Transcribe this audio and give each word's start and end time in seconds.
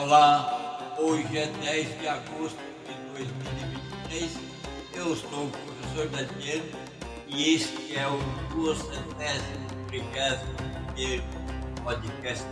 Olá, 0.00 0.94
hoje 0.96 1.36
é 1.36 1.46
10 1.46 1.98
de 1.98 2.06
agosto 2.06 2.56
de 2.86 2.94
2023. 3.18 4.30
Eu 4.94 5.16
sou 5.16 5.46
o 5.46 5.50
professor 5.50 6.06
Daniel 6.10 6.62
e 7.26 7.56
este 7.56 7.98
é 7.98 8.06
o 8.06 8.16
231 8.54 11.20
podcast. 11.82 12.46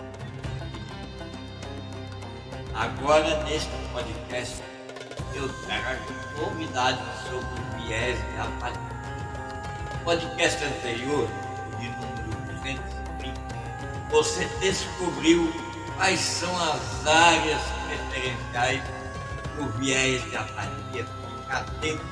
Agora, 2.74 3.44
neste 3.44 3.70
podcast, 3.92 4.60
eu 5.36 5.48
trago 5.66 6.02
novidades 6.40 7.04
sobre 7.30 7.46
o 7.46 7.86
viés 7.86 8.18
de 8.18 8.40
apatia. 8.40 8.90
No 9.92 9.98
podcast 10.04 10.64
anterior, 10.64 11.28
de 11.78 11.88
número 11.90 12.28
230, 12.56 12.82
você 14.10 14.46
descobriu 14.58 15.48
quais 15.96 16.20
são 16.20 16.54
as 16.56 17.06
áreas 17.06 17.60
preferenciais 17.86 18.82
do 19.56 19.66
viés 19.78 20.22
de 20.30 20.36
apatia. 20.36 21.06
Ficar 21.40 21.58
atento 21.58 22.04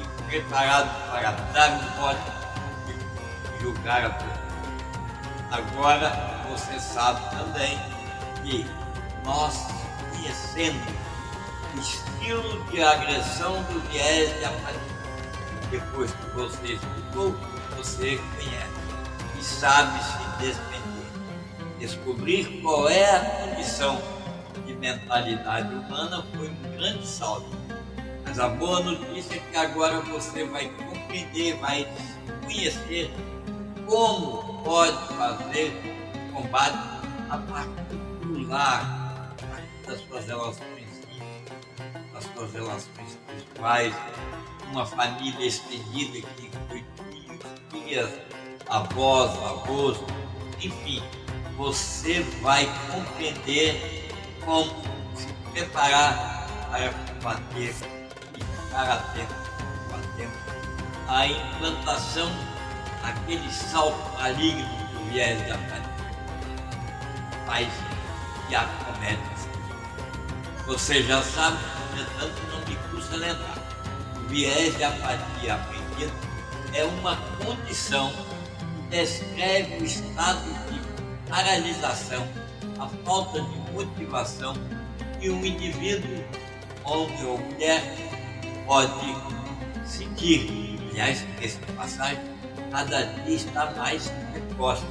e 0.00 0.22
preparado 0.26 1.10
para 1.10 1.30
dar 1.30 1.70
um 1.70 2.00
voto 2.00 2.32
e 2.88 3.62
julgar 3.62 4.04
a 4.04 4.10
pessoa. 4.10 4.44
Agora 5.50 6.10
você 6.50 6.78
sabe 6.80 7.20
também 7.36 7.78
que 8.42 8.66
nós 9.24 9.54
conhecendo 10.10 10.80
o 11.74 11.78
estilo 11.78 12.64
de 12.70 12.82
agressão 12.82 13.62
do 13.64 13.80
viés 13.90 14.36
de 14.38 14.44
apatia. 14.44 14.94
Depois 15.70 16.10
que 16.10 16.26
você 16.30 16.72
estudou, 16.74 17.34
você 17.76 18.16
conhece 18.16 19.38
e 19.38 19.42
sabe 19.42 19.98
se 20.02 20.38
defender. 20.38 20.73
Descobrir 21.84 22.62
qual 22.62 22.88
é 22.88 23.04
a 23.10 23.20
condição. 23.20 24.00
De 24.64 24.72
mentalidade 24.72 25.74
humana 25.74 26.24
foi 26.34 26.48
um 26.48 26.76
grande 26.78 27.06
salto. 27.06 27.46
Mas 28.24 28.38
a 28.38 28.48
boa 28.48 28.80
notícia 28.80 29.36
é 29.36 29.38
que 29.38 29.54
agora 29.54 30.00
você 30.00 30.44
vai 30.44 30.66
compreender, 30.70 31.58
vai 31.58 31.86
conhecer 32.42 33.12
como 33.86 34.62
pode 34.64 34.96
fazer 35.08 35.78
combate 36.32 36.78
a 37.28 37.36
partir 37.36 37.96
do 38.22 38.48
lar, 38.48 39.34
a 39.42 39.46
partir 39.46 39.86
das 39.86 40.00
suas 40.08 40.26
relações 40.26 40.84
das 42.14 42.24
suas 42.24 42.52
relações 42.54 43.18
pessoais, 43.26 43.94
uma 44.70 44.86
família 44.86 45.46
estendida 45.46 46.26
que 46.28 46.46
inclui 46.46 46.84
filhos, 47.10 47.40
filhas, 47.70 48.10
avós, 48.70 49.30
avós, 49.44 49.98
enfim, 50.62 51.02
você 51.56 52.20
vai 52.42 52.68
compreender 52.90 54.08
como 54.44 54.70
se 55.14 55.26
preparar 55.52 56.46
para 56.70 56.90
combater 56.90 57.74
e 58.36 58.44
ficar 58.44 58.92
atento, 58.92 59.34
combatendo 59.88 60.32
a 61.08 61.26
implantação 61.26 62.30
aquele 63.02 63.50
salto 63.52 64.18
maligno 64.18 64.66
do 64.92 65.10
viés 65.10 65.38
da 65.46 65.58
família, 65.58 65.94
mas 67.46 67.68
que 68.48 68.54
acomete. 68.54 69.22
Você 70.66 71.02
já 71.02 71.22
sabe, 71.22 71.58
entretanto, 71.92 72.42
não 72.50 72.58
me 72.66 72.76
custa 72.90 73.16
lembrar. 73.16 73.58
O 74.16 74.28
viés 74.28 74.76
de 74.76 74.84
apatia 74.84 75.54
aprendido 75.54 76.12
é 76.72 76.84
uma 76.84 77.16
condição 77.44 78.10
que 78.10 78.96
descreve 78.96 79.82
o 79.82 79.84
estado 79.84 80.42
de 80.70 80.83
paralisação, 81.34 82.24
a 82.78 82.88
falta 83.04 83.40
de 83.40 83.72
motivação 83.72 84.54
que 85.20 85.28
um 85.28 85.44
indivíduo, 85.44 86.24
homem 86.84 87.24
ou 87.24 87.38
mulher, 87.38 87.82
pode 88.64 88.92
sentir. 89.84 90.78
Aliás, 90.92 91.26
essa 91.42 91.58
passagem 91.72 92.22
cada 92.70 93.02
dia 93.02 93.34
está 93.34 93.68
mais 93.72 94.12
precoce. 94.30 94.84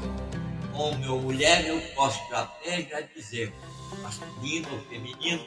Homem 0.74 1.08
ou 1.08 1.22
mulher, 1.22 1.66
eu 1.66 1.80
posso 1.96 2.20
até 2.34 2.82
já 2.82 3.00
dizer, 3.16 3.54
masculino 4.02 4.68
ou 4.74 4.82
feminino, 4.90 5.42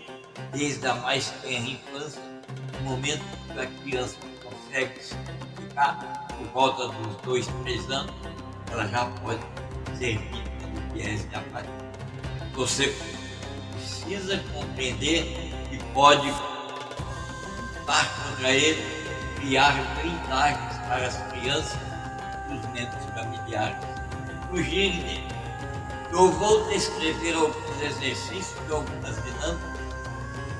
desde 0.53 0.87
a 0.87 0.95
mais 0.95 1.29
tenra 1.43 1.69
infância, 1.69 2.23
no 2.81 2.91
momento 2.91 3.23
que 3.53 3.61
a 3.61 3.67
criança 3.67 4.17
consegue 4.43 4.99
se 5.03 5.15
ficar 5.57 6.27
por 6.29 6.47
volta 6.55 6.89
dos 6.89 7.17
dois, 7.23 7.47
três 7.65 7.91
anos, 7.91 8.15
ela 8.71 8.87
já 8.89 9.05
pode 9.21 9.41
ser 9.99 10.19
Você 12.57 12.95
precisa 13.73 14.43
compreender 14.55 15.25
que 15.69 15.79
pode 15.93 16.27
lutar 17.79 18.11
contra 18.17 18.51
ele, 18.51 18.83
criar 19.37 19.75
blindagens 20.01 20.79
para 20.89 21.07
as 21.07 21.17
crianças 21.33 21.79
e 22.49 22.55
os 22.55 22.67
membros 22.73 23.05
familiares, 23.15 23.79
fugirem 24.51 25.03
dele. 25.03 25.29
Eu 26.11 26.33
vou 26.33 26.67
descrever 26.71 27.35
alguns 27.35 27.83
exercícios 27.83 28.57
e 28.69 28.73
algumas 28.73 29.23
dinâmicas 29.23 29.81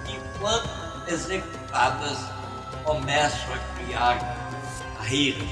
que, 0.05 0.21
quando 0.39 1.09
executadas, 1.09 2.19
começam 2.85 3.55
a 3.55 3.59
criar 3.79 4.19
barreiras 4.99 5.49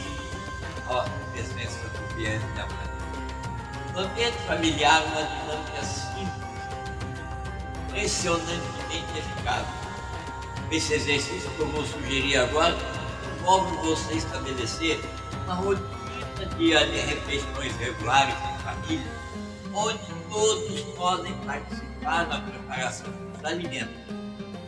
à 0.89 1.05
presença 1.33 1.79
do 1.89 2.15
viés 2.17 2.43
de 2.55 2.61
apatia. 2.61 2.94
No 3.95 4.01
ambiente 4.01 4.37
familiar, 4.39 5.05
uma 5.05 5.23
dinâmica 5.23 5.85
simples, 5.85 6.35
impressionantemente 7.87 9.19
eficaz. 9.19 9.65
Esse 10.73 10.95
exercício 10.95 11.49
que 11.51 11.61
eu 11.61 11.69
vou 11.69 11.85
sugerir 11.85 12.39
agora 12.39 12.77
envolve 13.39 13.77
você 13.87 14.15
estabelecer 14.15 15.01
uma 15.45 15.55
rotina 15.55 15.85
de 16.57 16.73
refeições 16.73 17.77
regulares 17.77 18.35
em 18.35 18.63
família, 18.65 19.13
onde 19.73 20.01
todos 20.29 20.81
podem 20.97 21.33
participar 21.47 22.27
na 22.27 22.41
preparação 22.41 23.07
dos 23.33 23.45
alimentos 23.45 23.95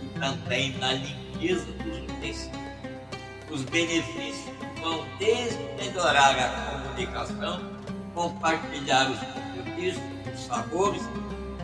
e 0.05 0.21
também 0.21 0.79
na 0.79 0.93
limpeza 0.93 1.67
dos 1.73 1.99
utensílios. 1.99 2.51
Os 3.51 3.63
benefícios 3.65 4.55
vão 4.81 5.05
desde 5.19 5.59
melhorar 5.77 6.31
a 6.39 6.81
comunicação, 6.81 7.61
compartilhar 8.17 9.11
os 9.11 9.19
compromissos, 9.19 10.03
os 10.35 10.47
sabores, 10.47 11.03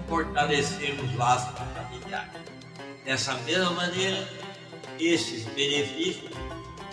fortalecer 0.06 0.94
os 1.02 1.16
laços 1.16 1.50
familiares. 1.58 2.30
Dessa 3.06 3.34
mesma 3.38 3.70
maneira, 3.70 4.28
esses 5.00 5.44
benefícios 5.44 6.30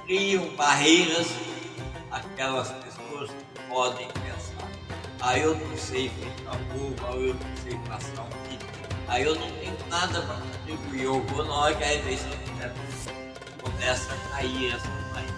criam 0.05 0.47
barreiras 0.55 1.27
àquelas 2.09 2.71
pessoas 2.71 3.29
que 3.29 3.61
podem 3.67 4.07
pensar. 4.07 4.69
Ah, 5.19 5.37
eu 5.37 5.53
não 5.53 5.77
sei 5.77 6.09
fritar 6.09 6.55
ovo, 6.73 6.95
ou 7.09 7.21
eu 7.21 7.33
não 7.33 7.57
sei 7.61 7.77
passar 7.79 8.21
um 8.21 8.49
vídeo, 8.49 8.65
ah, 9.09 9.19
eu 9.19 9.35
não 9.35 9.51
tenho 9.51 9.77
nada 9.89 10.21
para 10.21 10.35
contribuir, 10.35 11.03
eu 11.03 11.21
vou 11.21 11.43
na 11.43 11.53
hora 11.53 11.75
que 11.75 11.83
a 11.83 11.87
refeição 11.87 12.31
começa 13.61 14.13
a 14.13 14.35
cair 14.35 14.73
essa 14.73 14.87
barreira. 15.13 15.33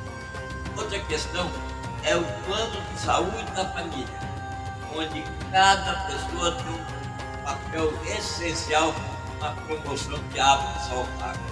Outra 0.77 0.99
questão 0.99 1.70
é 2.03 2.15
o 2.15 2.23
plano 2.45 2.81
de 2.81 2.99
saúde 2.99 3.51
da 3.55 3.65
família, 3.69 4.07
onde 4.95 5.23
cada 5.51 5.93
pessoa 6.07 6.51
tem 6.53 6.73
um 6.73 7.43
papel 7.43 7.93
essencial 8.17 8.93
na 9.39 9.51
promoção 9.51 10.19
de 10.29 10.39
hábitos 10.39 10.87
saudáveis. 10.87 11.51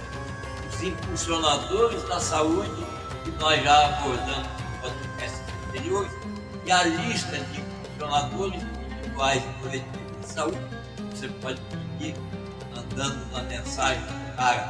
Os 0.68 0.82
impulsionadores 0.82 2.02
da 2.08 2.20
saúde, 2.20 2.86
que 3.24 3.30
nós 3.32 3.62
já 3.62 3.86
abordamos 3.86 4.48
no 4.48 4.78
podcast 4.80 5.38
anteriores, 5.68 6.12
e 6.66 6.72
a 6.72 6.82
lista 6.84 7.38
de 7.38 7.60
impulsionadores 7.60 8.62
individuais 8.62 9.42
e 9.42 9.62
coletivos 9.62 10.20
de 10.20 10.26
saúde, 10.32 10.58
você 11.10 11.28
pode 11.28 11.60
pedir 11.98 12.14
mandando 12.74 13.22
uma 13.30 13.42
mensagem 13.42 14.02
para 14.36 14.68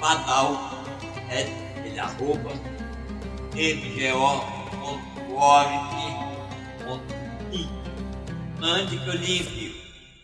Padal, 0.00 0.84
é, 1.28 1.40
ele 1.84 1.98
arroba, 1.98 2.52
mgo.org.i. 3.52 4.57
Mande 8.58 8.98
que 8.98 9.08
eu 9.08 9.14
lhe 9.14 9.38
envio 9.38 9.72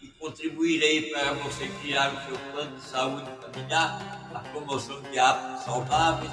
e 0.02 0.08
contribuirei 0.18 1.10
para 1.10 1.34
você 1.34 1.68
criar 1.80 2.12
o 2.12 2.26
seu 2.26 2.38
plano 2.50 2.76
de 2.76 2.82
saúde 2.82 3.30
familiar, 3.40 4.28
a 4.34 4.40
promoção 4.40 5.00
de 5.02 5.16
hábitos 5.16 5.64
saudáveis, 5.64 6.32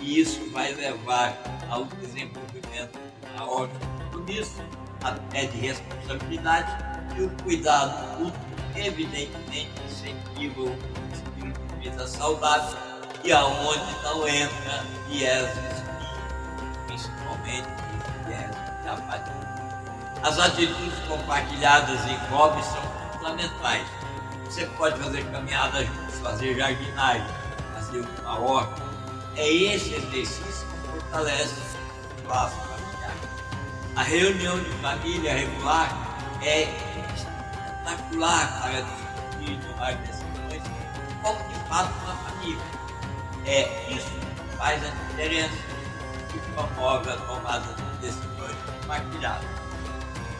e 0.00 0.20
isso 0.20 0.48
vai 0.52 0.72
levar 0.74 1.36
ao 1.68 1.84
desenvolvimento 1.84 3.00
da 3.36 3.44
ordem 3.44 3.76
do 3.78 4.04
compromisso, 4.04 4.62
até 5.02 5.46
de 5.46 5.58
responsabilidade 5.58 6.72
e 7.18 7.22
o 7.22 7.30
cuidado 7.42 8.20
mútuo, 8.20 8.40
evidentemente, 8.76 9.70
incentiva 9.88 10.60
o 10.60 10.76
estilo 11.12 11.52
de 11.52 11.90
vida 11.90 12.06
saudável 12.06 12.78
e 13.24 13.32
aonde 13.32 14.02
não 14.04 14.28
entra 14.28 14.84
vieses 15.08 15.80
principalmente 16.86 17.40
viés 17.48 17.64
de 17.64 17.68
apatia. 17.68 17.79
As 20.22 20.38
atitudes 20.38 20.98
compartilhadas 21.08 21.98
em 22.06 22.16
hobbies 22.30 22.64
são 22.66 22.82
fundamentais. 23.12 23.86
Você 24.44 24.66
pode 24.76 24.98
fazer 24.98 25.24
caminhadas 25.30 25.86
juntos, 25.86 26.18
fazer 26.20 26.56
jardinagem, 26.56 27.26
fazer 27.74 28.04
uma 28.20 28.38
horta. 28.38 28.82
É 29.36 29.48
esse 29.48 29.94
exercício 29.94 30.66
que 30.66 30.90
fortalece 30.90 31.54
o 32.24 32.28
laço 32.28 32.56
familiar. 32.56 33.14
A 33.96 34.02
reunião 34.02 34.58
de 34.58 34.70
família 34.82 35.34
regular 35.34 35.88
é 36.42 36.62
espetacular 37.14 38.60
para 38.60 38.82
discutir 38.82 39.52
e 39.52 39.66
tomar 39.66 39.94
decisões 39.94 40.62
como 41.22 41.38
de 41.48 41.54
fato 41.68 41.92
uma 42.04 42.14
família. 42.16 42.62
É 43.46 43.90
isso 43.90 44.10
que 44.10 44.56
faz 44.56 44.84
a 44.84 44.88
diferença 44.88 45.69
que 46.30 46.38
promove 46.52 47.10
a 47.10 47.16
tomada 47.16 47.74
de 47.74 48.06
decisões 48.06 48.56
compartilhadas. 48.80 49.48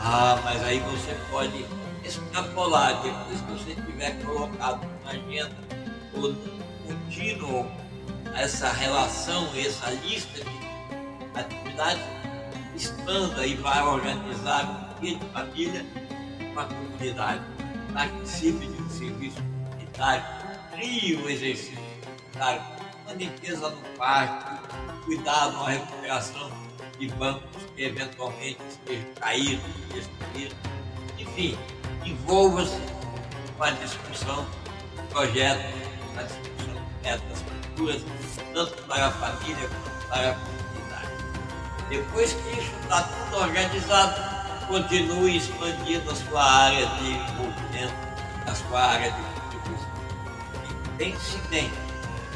Ah, 0.01 0.41
mas 0.45 0.63
aí 0.65 0.81
você 0.81 1.15
pode 1.31 1.67
extrapolar 2.05 3.03
depois 3.03 3.41
que 3.41 3.53
você 3.53 3.75
tiver 3.83 4.23
colocado 4.25 4.81
na 5.05 5.11
agenda 5.11 5.55
o 6.15 6.35
contínuo 6.87 7.67
essa 8.35 8.73
relação, 8.73 9.49
essa 9.57 9.91
lista 9.91 10.43
de 10.43 11.39
atividades, 11.39 12.03
expanda 12.75 13.47
e 13.47 13.55
vai 13.57 13.83
organizar 13.83 14.65
um 14.65 15.01
dia 15.01 15.19
de 15.19 15.27
família 15.27 15.87
com 16.55 16.61
a 16.61 16.65
comunidade. 16.65 17.43
Participe 17.93 18.67
de 18.67 18.83
um 18.83 18.91
serviço 18.91 19.37
comunitário, 19.43 20.25
crie 20.73 21.17
um 21.17 21.29
exercício 21.29 21.77
comunitário, 21.77 22.63
uma 23.05 23.15
limpeza 23.15 23.69
no 23.69 23.99
parque, 23.99 24.61
cuidado 25.05 25.53
na 25.53 25.69
recuperação 25.69 26.51
de 26.99 27.09
bancos 27.09 27.63
que 27.75 27.85
eventualmente 27.85 28.59
caídos, 29.19 29.65
destruídos. 29.93 30.57
Enfim, 31.19 31.59
envolva-se 32.05 32.81
com 33.57 33.65
a 33.65 33.71
discussão 33.71 34.47
do 34.97 35.03
projeto, 35.11 35.65
a 36.17 36.23
discussão 36.23 36.75
de 36.75 37.03
metas 37.03 37.45
futuras, 37.71 38.03
tanto 38.55 38.83
para 38.85 39.07
a 39.07 39.11
família 39.11 39.69
quanto 39.69 40.09
para 40.09 40.31
a 40.31 40.35
comunidade. 40.35 41.11
Depois 41.89 42.33
que 42.33 42.61
isso 42.61 42.73
está 42.83 43.03
tudo 43.03 43.43
organizado, 43.43 44.41
continue 44.67 45.37
expandindo 45.37 46.11
a 46.11 46.15
sua 46.15 46.45
área 46.45 46.87
de 46.87 47.11
envolvimento, 47.11 47.95
a 48.47 48.55
sua 48.55 48.81
área 48.81 49.11
de 49.11 49.21
contribuição. 49.23 49.91
Pense 50.97 51.39
bem, 51.49 51.71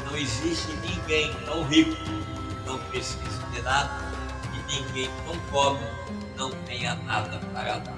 não 0.05 0.17
existe 0.17 0.71
ninguém 0.73 1.33
tão 1.45 1.63
rico 1.63 1.95
não 2.65 2.77
precise 2.89 3.39
de 3.51 3.61
nada 3.61 4.11
e 4.53 4.73
ninguém 4.73 5.09
tão 5.25 5.37
pobre 5.51 5.85
não 6.35 6.51
tenha 6.65 6.95
nada 6.95 7.39
para 7.53 7.79
dar. 7.79 7.97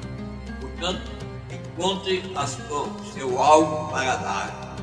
Portanto, 0.60 1.12
encontre 1.52 2.24
o 2.36 3.14
seu 3.14 3.42
algo 3.42 3.92
para 3.92 4.16
dar. 4.18 4.75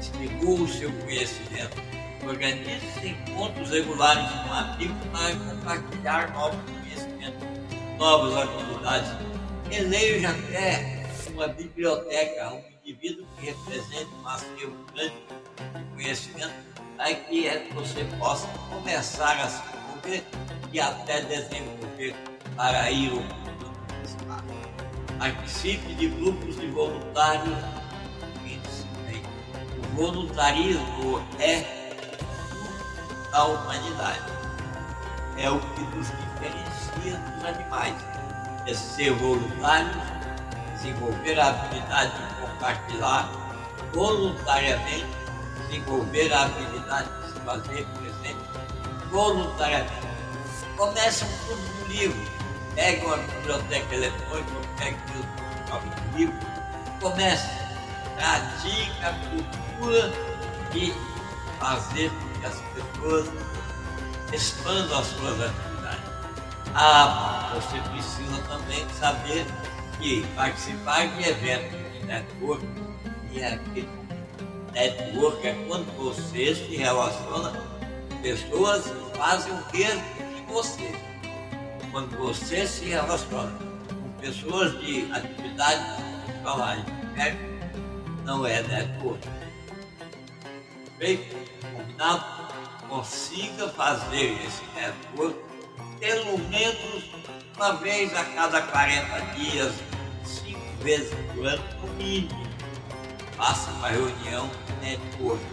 Estimule 0.00 0.62
o 0.62 0.68
seu 0.68 0.92
conhecimento. 0.92 1.76
Organize 2.26 3.08
encontros 3.08 3.70
regulares 3.70 4.28
com 4.30 4.52
amigos 4.52 4.96
para 5.12 5.36
compartilhar 5.36 6.32
novos 6.32 6.58
conhecimentos, 6.64 7.48
novas 7.96 8.36
habilidades. 8.36 9.10
Eleja 9.70 10.30
até 10.30 11.06
uma 11.32 11.48
biblioteca, 11.48 12.52
um 12.52 12.62
indivíduo 12.82 13.26
que 13.36 13.46
represente 13.46 14.10
um 14.20 14.28
acervo 14.28 14.76
grande 14.92 15.14
de 15.14 15.94
conhecimento, 15.94 16.54
para 16.98 17.14
que 17.14 17.72
você 17.74 18.04
possa 18.18 18.48
começar 18.68 19.38
a 19.38 19.48
se 19.48 19.62
envolver 19.76 20.24
e 20.72 20.80
até 20.80 21.20
desenvolver 21.22 22.14
para 22.56 22.90
ir 22.90 23.10
ao 23.10 23.20
mundo 23.20 23.48
Participe 25.16 25.94
de 25.94 26.08
grupos 26.08 26.56
de 26.56 26.66
voluntários. 26.68 27.56
O 29.78 29.96
voluntarismo 29.96 31.24
é 31.40 31.64
da 33.30 33.44
humanidade. 33.44 34.22
É 35.38 35.50
o 35.50 35.58
que 35.60 35.80
nos 35.80 36.06
diferencia 36.08 37.16
dos 37.16 37.44
animais. 37.44 37.94
É 38.66 38.74
ser 38.74 39.12
voluntários, 39.14 39.96
desenvolver 40.74 41.40
a 41.40 41.48
habilidade 41.48 42.12
de 42.12 42.34
compartilhar 42.40 43.30
voluntariamente, 43.92 45.17
desenvolver 45.68 46.32
a 46.32 46.42
habilidade 46.42 47.08
de 47.20 47.32
se 47.32 47.40
fazer 47.40 47.86
presente 47.86 48.38
voluntariamente. 49.10 50.08
Comece 50.76 51.24
um 51.24 51.46
clube 51.46 51.62
do 51.62 51.92
livro 51.92 52.38
pegue 52.78 53.04
uma 53.04 53.16
biblioteca 53.16 53.92
eletrônica, 53.92 54.52
pegue 54.76 54.96
um 55.12 56.16
livro, 56.16 56.34
comece, 57.00 57.48
pratique 58.14 58.92
a 59.04 59.12
cultura 59.12 60.12
de 60.70 60.94
fazer 61.58 62.08
com 62.08 62.40
que 62.40 62.46
as 62.46 62.60
pessoas 62.60 63.28
expandam 64.32 64.96
as 64.96 65.06
suas 65.08 65.40
atividades. 65.40 66.04
Ah, 66.76 67.52
você 67.54 67.80
precisa 67.90 68.40
também 68.42 68.86
saber 68.90 69.44
que 69.98 70.24
participar 70.36 71.08
de 71.08 71.28
eventos 71.28 71.92
de 71.92 72.06
network 72.06 72.64
e 73.32 73.42
aquele 73.42 73.88
network 74.78 75.44
é 75.44 75.54
quando 75.66 75.86
você 75.96 76.54
se 76.54 76.76
relaciona 76.76 77.52
pessoas 78.22 78.84
que 78.84 79.18
fazem 79.18 79.52
o 79.52 79.64
mesmo 79.72 80.02
que 80.14 80.52
você 80.52 80.94
quando 81.90 82.16
você 82.16 82.64
se 82.64 82.84
relaciona 82.84 83.58
com 83.88 84.10
pessoas 84.20 84.78
de 84.80 85.10
atividades 85.10 86.04
escolares, 86.32 86.84
né? 87.16 87.36
não 88.24 88.46
é 88.46 88.62
network. 88.62 89.26
Feito? 90.98 91.34
Combinado? 91.74 92.24
Consiga 92.88 93.68
fazer 93.70 94.38
esse 94.46 94.62
network 94.76 95.36
pelo 95.98 96.38
menos 96.50 97.10
uma 97.56 97.72
vez 97.78 98.14
a 98.14 98.24
cada 98.26 98.62
40 98.62 99.20
dias, 99.34 99.74
cinco 100.24 100.84
vezes 100.84 101.12
por 101.34 101.46
ano, 101.46 101.64
no 101.82 101.94
mínimo. 101.94 102.46
Faça 103.36 103.70
uma 103.72 103.88
reunião 103.88 104.48
network. 104.80 105.44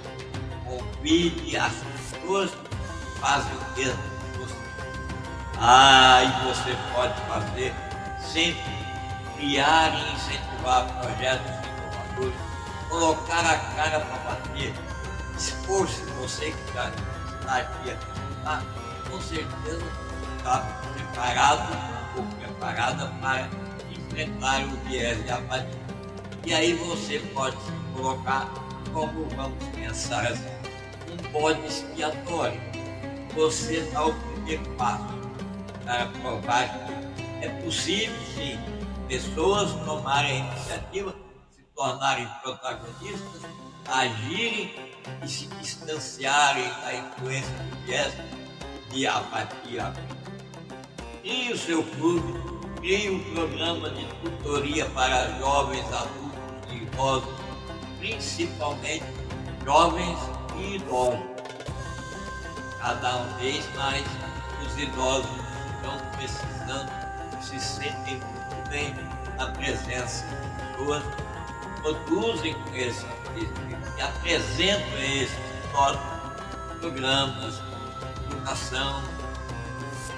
Convide 0.65 1.57
as 1.57 1.73
pessoas 1.73 2.51
que 2.51 3.19
fazem 3.19 3.51
o 3.53 3.77
mesmo 3.77 4.15
ah, 5.57 6.21
e 6.21 6.47
você 6.47 6.75
pode 6.93 7.13
fazer 7.21 7.73
sempre 8.19 8.61
criar 9.37 9.93
e 9.93 10.13
incentivar 10.13 10.85
projetos 10.99 11.51
inovadores, 11.65 12.39
colocar 12.89 13.39
a 13.39 13.57
cara 13.75 13.99
para 14.01 14.17
bater. 14.17 14.73
Esforce 15.37 16.01
você 16.19 16.51
que 16.51 16.73
já 16.73 16.89
está 17.39 17.57
aqui, 17.57 17.97
tá? 18.43 18.61
com 19.09 19.21
certeza 19.21 19.83
está 20.37 20.59
preparado 20.93 21.73
ou 22.17 22.23
preparada 22.23 23.07
para 23.21 23.49
enfrentar 23.91 24.65
o 24.65 24.89
viés 24.89 25.23
de 25.23 25.31
apatia. 25.31 25.85
E 26.45 26.53
aí 26.53 26.73
você 26.73 27.19
pode 27.33 27.55
se 27.63 27.71
colocar 27.95 28.49
como 28.93 29.25
vamos 29.35 29.63
pensar 29.75 30.25
assim, 30.25 30.43
um 31.11 31.31
bode 31.31 31.65
expiatório. 31.65 32.59
Você 33.35 33.81
dá 33.91 34.05
o 34.05 34.13
primeiro 34.13 34.63
passo 34.75 35.13
para 35.83 36.05
provar 36.07 36.69
que 36.69 37.45
é 37.45 37.49
possível, 37.63 38.15
sim, 38.33 38.57
pessoas 39.07 39.71
tomarem 39.85 40.41
a 40.41 40.45
iniciativa, 40.45 41.15
se 41.51 41.61
tornarem 41.75 42.27
protagonistas, 42.41 43.41
agirem 43.87 44.73
e 45.23 45.27
se 45.27 45.47
distanciarem 45.47 46.67
da 46.81 46.93
influência 46.95 47.51
do 47.51 47.85
viés 47.85 48.13
de 48.89 49.07
apatia. 49.07 49.93
Crie 51.21 51.51
o 51.51 51.57
seu 51.57 51.83
clube, 51.83 52.33
crie 52.77 53.09
um 53.09 53.33
programa 53.33 53.89
de 53.89 54.05
tutoria 54.05 54.85
para 54.91 55.37
jovens, 55.39 55.85
adultos 55.91 56.71
e 56.71 56.75
idosos, 56.77 57.44
principalmente 58.05 59.03
jovens 59.65 60.17
e 60.57 60.75
idosos. 60.75 61.19
Cada 62.79 63.23
vez 63.39 63.67
mais 63.75 64.05
os 64.63 64.77
idosos 64.77 65.31
estão 65.75 65.97
precisando, 66.11 66.91
se 67.41 67.59
sentem 67.59 68.19
muito 68.19 68.69
bem 68.69 68.93
na 69.37 69.47
presença 69.47 70.23
de 70.27 70.77
pessoas, 70.77 71.03
produzem 71.81 72.53
conhecimento 72.65 73.15
e 73.97 74.01
apresentam 74.01 74.99
esses 74.99 75.37
novos 75.73 75.99
programas, 76.79 77.59
educação, 78.31 79.03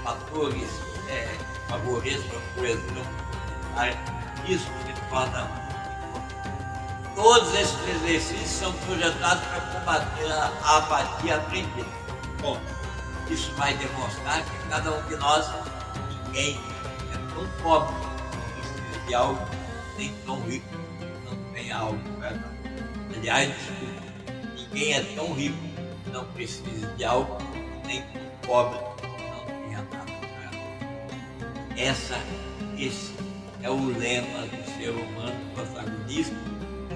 fatores 0.04 0.70
é, 1.10 1.38
favoreçam 1.70 2.38
a 2.38 2.60
coesão 2.60 3.06
Isso 4.46 4.66
se 4.66 5.10
torna 5.10 5.67
Todos 7.18 7.52
esses 7.56 7.76
exercícios 7.90 8.48
são 8.48 8.72
projetados 8.86 9.44
para 9.48 9.62
combater 9.80 10.32
a 10.32 10.78
apatia 10.78 11.38
aprendida. 11.38 11.88
Bom, 12.40 12.62
isso 13.28 13.52
vai 13.56 13.76
demonstrar 13.76 14.46
que 14.46 14.70
cada 14.70 14.92
um 14.92 15.02
de 15.08 15.16
nós, 15.16 15.50
ninguém 16.28 16.60
é 17.12 17.18
tão 17.34 17.48
pobre 17.64 17.96
que 17.96 18.62
precisa 18.62 19.08
de 19.08 19.16
algo, 19.16 19.42
nem 19.98 20.14
tão 20.28 20.40
rico 20.42 20.68
que 21.00 21.06
não 21.28 21.54
tem 21.54 21.72
algo 21.72 21.98
dar. 22.20 22.36
Aliás, 23.16 23.52
desculpa, 23.52 24.04
ninguém 24.56 24.94
é 24.94 25.02
tão 25.16 25.34
rico 25.34 25.58
que 26.04 26.10
não 26.12 26.24
precise 26.24 26.86
de 26.98 27.04
algo, 27.04 27.36
nem 27.88 28.04
tão 28.04 28.22
pobre 28.46 28.78
que 29.02 29.08
não 29.08 29.44
tenha 29.44 29.82
nada 29.92 30.06
dar. 30.06 31.76
Essa, 31.76 32.20
esse 32.78 33.16
é 33.64 33.72
o 33.72 33.98
lema 33.98 34.46
do 34.46 34.78
ser 34.78 34.92
humano 34.92 35.36
protagonista, 35.56 36.36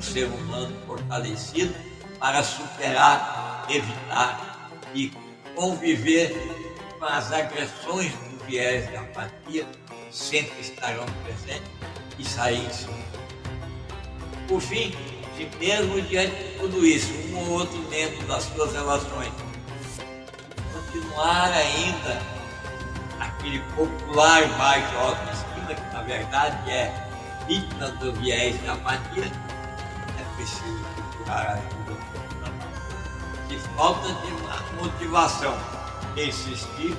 um 0.02 0.04
ser 0.04 0.26
humano 0.26 0.76
fortalecido 0.88 1.76
para 2.20 2.44
superar, 2.44 3.68
evitar 3.70 4.72
e 4.96 5.14
conviver 5.56 6.36
com 6.98 7.06
as 7.06 7.32
agressões 7.32 8.12
do 8.12 8.44
viés 8.46 8.90
de 8.90 8.98
apatia, 8.98 9.68
sempre 10.12 10.60
estarão 10.60 11.06
presentes 11.24 11.70
e 12.18 12.26
sair 12.28 12.66
em 12.66 14.48
Por 14.48 14.60
fim, 14.60 14.92
se 15.38 15.48
mesmo 15.60 16.02
diante 16.02 16.36
de 16.36 16.60
tudo 16.60 16.84
isso, 16.84 17.14
um 17.30 17.38
ou 17.38 17.60
outro 17.60 17.78
membro 17.90 18.26
das 18.26 18.44
suas 18.46 18.74
relações 18.74 19.32
continuar 20.74 21.52
ainda 21.54 22.22
aquele 23.20 23.60
popular 23.76 24.48
baixo 24.58 24.98
autoestima, 24.98 25.76
que 25.76 25.94
na 25.94 26.02
verdade 26.02 26.72
é 26.72 27.08
vítima 27.48 27.88
do 27.92 28.12
viés 28.14 28.60
de 28.60 28.68
apatia, 28.68 29.32
preciso 30.42 30.84
procurar 30.96 31.50
ajuda 31.52 32.02
Se 33.48 33.58
falta 33.76 34.08
de 34.08 34.82
motivação 34.82 35.56
insistir, 36.18 36.96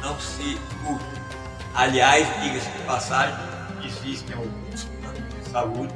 não 0.00 0.18
se 0.18 0.58
culpe. 0.82 1.04
Aliás, 1.74 2.26
diga-se 2.42 2.70
de 2.70 2.78
passagem, 2.84 3.36
existem 3.84 4.36
alguns 4.36 4.84
planos 4.84 5.34
de 5.34 5.50
saúde 5.50 5.94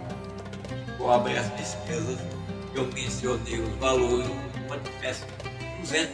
que 0.68 0.92
cobrem 0.98 1.38
as 1.38 1.50
despesas 1.56 2.18
que 2.72 2.78
eu 2.78 2.86
mencionei, 2.92 3.60
os 3.60 3.74
valores 3.76 4.26
do 4.26 4.68
podcast 4.68 5.24
200 5.80 6.10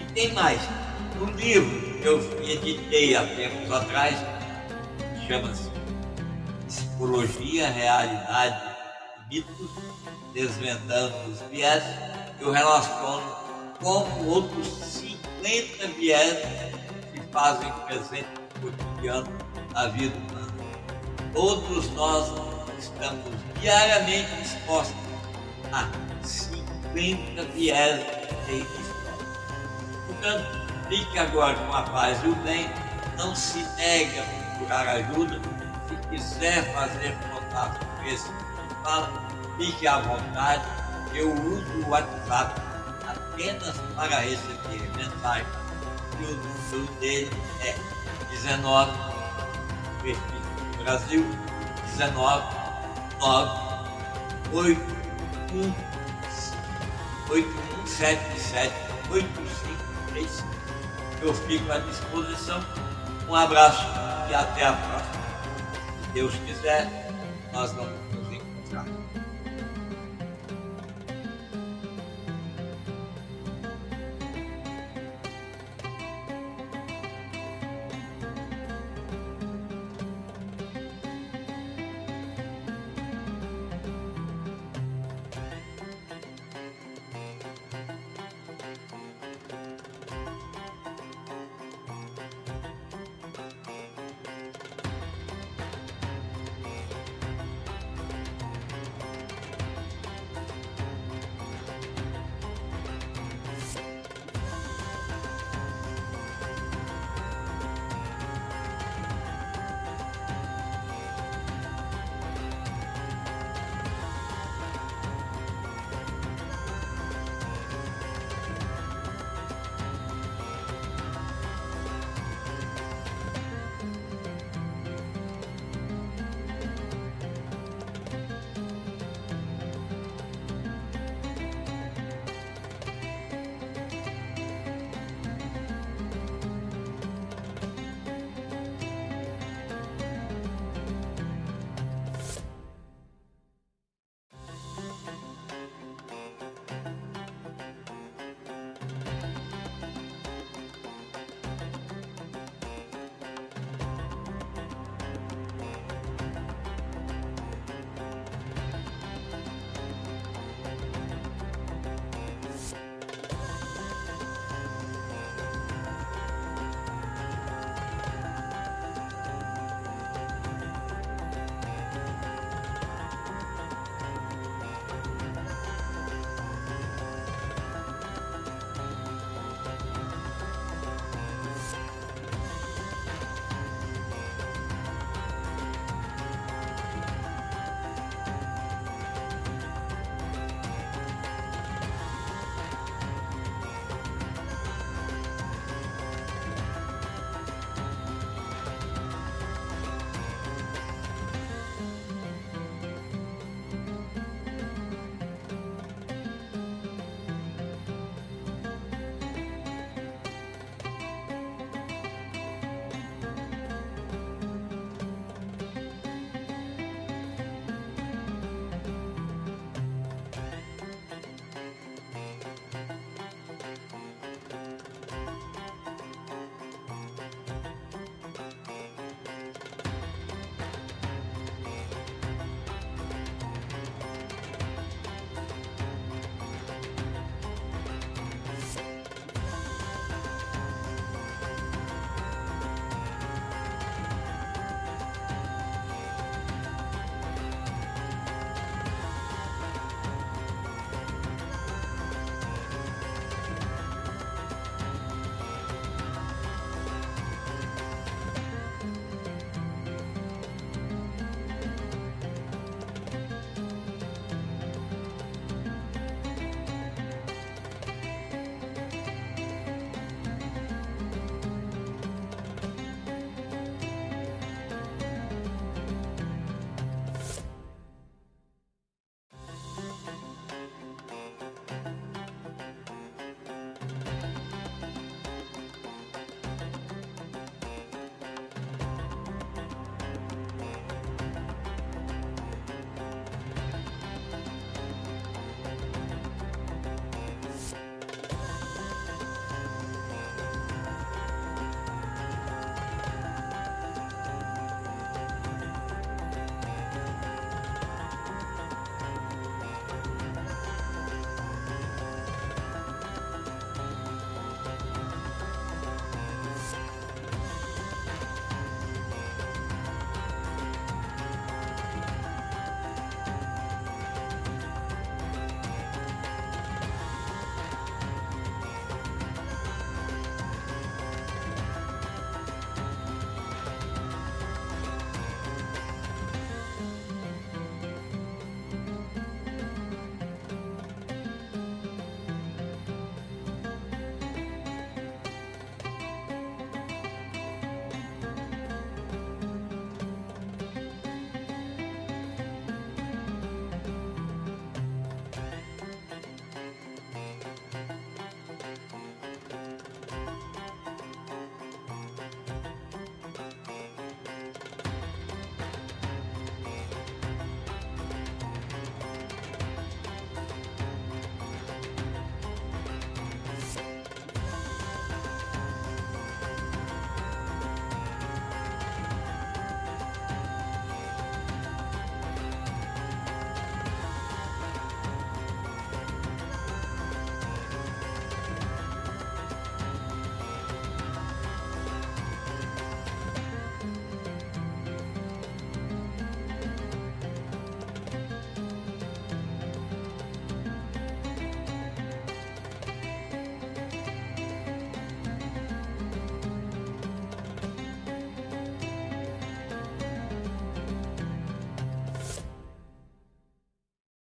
E 0.00 0.12
tem 0.14 0.32
mais. 0.32 0.60
Um 1.20 1.30
livro 1.32 2.00
que 2.00 2.06
eu 2.06 2.42
editei 2.44 3.16
há 3.16 3.26
tempos 3.26 3.72
atrás, 3.72 4.16
chama-se 5.26 5.68
Psicologia, 6.68 7.68
Realidade 7.70 8.67
Mitos, 9.30 9.70
Desvendando 10.32 11.14
os 11.30 11.40
Viés, 11.50 11.82
eu 12.40 12.50
relaciono 12.50 13.36
com 13.78 14.26
outros 14.26 14.66
50 14.66 15.86
viés 15.98 16.38
que 17.12 17.20
fazem 17.30 17.70
presente 17.86 18.28
no 18.62 18.70
cotidiano 18.70 19.28
da 19.74 19.88
vida 19.88 20.16
humana. 20.16 20.52
Todos 21.34 21.90
nós 21.90 22.32
estamos 22.78 23.34
diariamente 23.60 24.30
expostos 24.40 24.96
a 25.72 25.90
50 26.22 27.42
viés 27.54 28.00
de 28.46 28.60
história. 28.60 29.26
Portanto, 30.06 30.88
fique 30.88 31.18
agora 31.18 31.54
com 31.54 31.74
a 31.74 31.82
paz 31.82 32.18
e 32.24 32.28
o 32.28 32.34
bem, 32.36 32.66
não 33.18 33.34
se 33.34 33.58
negue 33.76 34.20
a 34.20 34.22
procurar 34.22 34.88
ajuda. 34.88 35.38
Se 35.86 36.08
quiser 36.08 36.72
fazer 36.74 37.14
contato 37.30 37.84
com 37.84 38.04
esse 38.04 38.47
fala, 38.88 39.12
fique 39.58 39.86
à 39.86 39.98
vontade. 39.98 40.64
Eu 41.12 41.32
uso 41.32 41.84
o 41.84 41.90
WhatsApp 41.90 42.58
apenas 43.06 43.76
para 43.94 44.20
receber 44.20 44.90
mensagem. 44.96 45.46
E 46.18 46.24
o 46.24 46.34
número 46.34 46.92
dele 46.94 47.30
é 47.60 47.76
19, 48.30 48.92
Brasil, 50.82 51.24
19 51.96 52.56
9 53.20 53.68
8 54.52 54.80
1 55.52 55.74
8 57.30 57.48
1 57.82 57.86
7 57.86 58.40
7 58.40 58.74
8 59.10 59.28
5 59.34 60.10
3 60.12 60.30
5. 60.30 60.48
Eu 61.20 61.34
fico 61.34 61.72
à 61.72 61.78
disposição. 61.78 62.64
Um 63.28 63.34
abraço 63.34 63.84
e 64.30 64.34
até 64.34 64.64
a 64.64 64.72
próxima. 64.72 65.22
Se 66.02 66.10
Deus 66.14 66.34
quiser, 66.46 67.10
nós 67.52 67.72
vamos 67.72 68.07